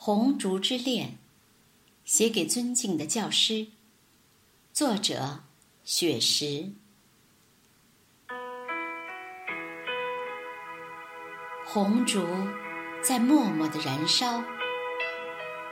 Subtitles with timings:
[0.00, 1.08] 红烛之恋》，
[2.04, 3.66] 写给尊敬的教师。
[4.72, 5.40] 作者：
[5.82, 6.70] 雪石。
[11.64, 12.24] 红烛
[13.02, 14.44] 在默默的燃烧，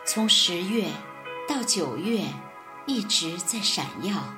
[0.05, 0.89] 从十月
[1.49, 2.25] 到九月，
[2.85, 4.35] 一直在闪耀。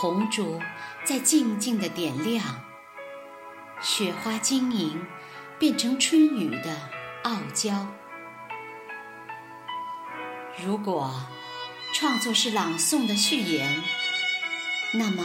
[0.00, 0.58] 红烛
[1.04, 2.64] 在静静的点亮，
[3.82, 5.06] 雪花晶莹，
[5.58, 6.74] 变成春雨的
[7.24, 7.86] 傲娇。
[10.64, 11.14] 如果
[11.94, 13.82] 创作是朗诵的序言，
[14.92, 15.24] 那么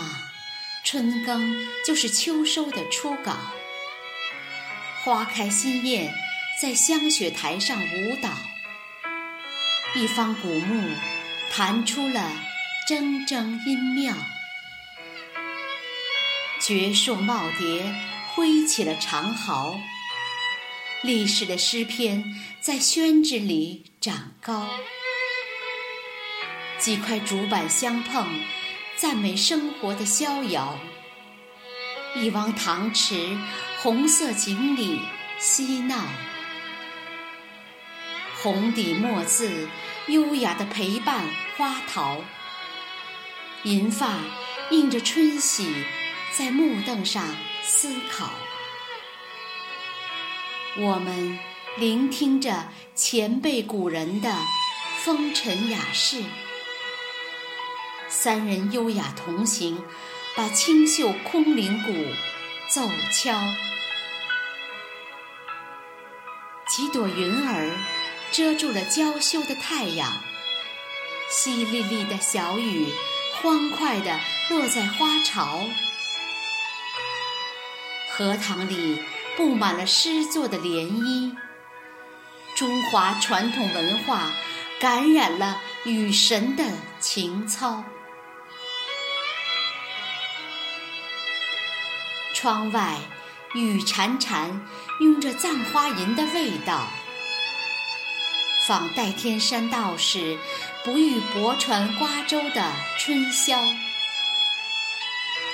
[0.84, 3.36] 春耕就是秋收的初稿。
[5.04, 6.14] 花开新叶
[6.62, 8.30] 在香雪台上舞蹈，
[9.96, 10.96] 一方古木
[11.52, 12.32] 弹出了
[12.88, 14.16] 铮铮音妙。
[16.62, 17.94] 绝树耄耋
[18.34, 19.78] 挥起了长毫，
[21.02, 24.70] 历史的诗篇在宣纸里长高。
[26.84, 28.42] 几块竹板相碰，
[28.98, 30.78] 赞美生活的逍遥。
[32.14, 33.38] 一汪塘池，
[33.82, 35.00] 红色锦鲤
[35.40, 35.96] 嬉闹。
[38.42, 39.70] 红底墨字，
[40.08, 41.24] 优雅的陪伴
[41.56, 42.20] 花桃。
[43.64, 44.18] 银发
[44.70, 45.86] 映着春喜，
[46.38, 47.26] 在木凳上
[47.62, 48.30] 思考。
[50.76, 51.40] 我们
[51.78, 54.36] 聆听着前辈古人的
[55.06, 56.22] 风尘雅事。
[58.24, 59.84] 三人优雅同行，
[60.34, 61.92] 把清秀空灵鼓
[62.70, 63.38] 奏敲。
[66.66, 67.70] 几朵云儿
[68.32, 70.10] 遮住了娇羞的太阳，
[71.30, 72.88] 淅沥沥的小雨
[73.42, 74.18] 欢快地
[74.50, 75.60] 落在花潮。
[78.14, 79.04] 荷塘里
[79.36, 81.36] 布满了诗作的涟漪，
[82.56, 84.32] 中华传统文化
[84.80, 86.64] 感染了雨神的
[87.02, 87.84] 情操。
[92.44, 92.98] 窗外
[93.54, 94.60] 雨潺潺，
[95.00, 96.90] 拥着葬花吟的味道。
[98.68, 100.38] 访代天山道士，
[100.84, 103.64] 不遇泊船瓜洲的春宵。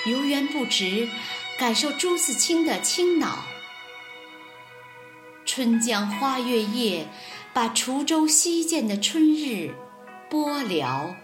[0.08, 1.08] 游园不值，
[1.60, 3.44] 感受朱自清的清脑。
[5.46, 7.08] 春江花月夜，
[7.54, 9.76] 把滁州西涧的春日
[10.28, 11.16] 播了。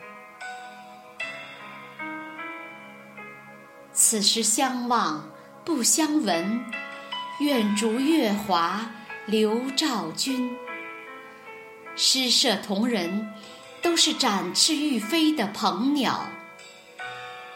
[3.91, 5.31] 此时相望。
[5.65, 6.63] 不相闻，
[7.39, 8.91] 愿逐月华
[9.25, 10.55] 流照君。
[11.95, 13.33] 诗社同仁
[13.81, 16.29] 都是展翅欲飞的鹏鸟，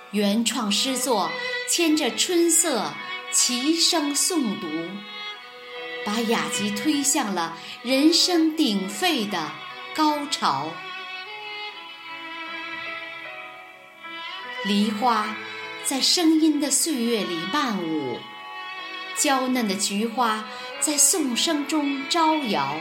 [0.09, 1.29] 原创诗作
[1.69, 2.91] 牵着春色
[3.31, 4.67] 齐声诵读，
[6.03, 9.51] 把雅集推向了人声鼎沸的
[9.95, 10.71] 高潮。
[14.65, 15.35] 梨花。
[15.89, 18.19] 在声音的岁月里漫舞，
[19.17, 20.47] 娇嫩的菊花
[20.79, 22.79] 在颂声中招摇。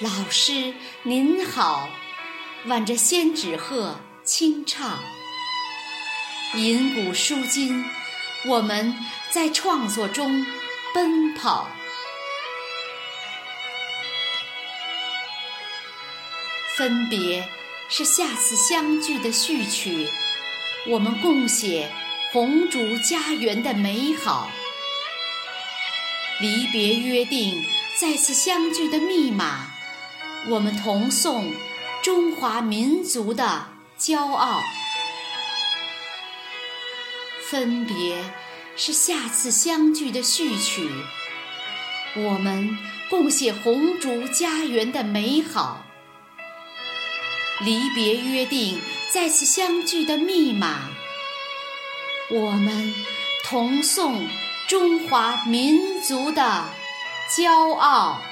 [0.00, 1.88] 老师您好，
[2.66, 4.98] 挽着仙纸鹤轻唱。
[6.56, 7.86] 银古书金，
[8.46, 8.94] 我们
[9.30, 10.44] 在创作中
[10.92, 11.70] 奔跑。
[16.76, 17.48] 分别
[17.88, 20.06] 是下次相聚的序曲。
[20.86, 21.92] 我们共写
[22.32, 24.50] 红烛家园的美好，
[26.40, 27.62] 离别约定
[27.98, 29.70] 再次相聚的密码。
[30.48, 31.52] 我们同颂
[32.02, 33.68] 中华民族的
[33.98, 34.62] 骄傲。
[37.50, 38.32] 分别
[38.74, 40.88] 是下次相聚的序曲。
[42.16, 42.78] 我们
[43.10, 45.84] 共写红烛家园的美好，
[47.60, 48.80] 离别约定。
[49.12, 50.88] 再次相聚的密码，
[52.28, 52.94] 我们
[53.42, 54.28] 同颂
[54.68, 56.64] 中华民族的
[57.28, 58.22] 骄傲。